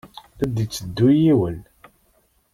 [0.39, 1.57] La d-itteddu yiwen.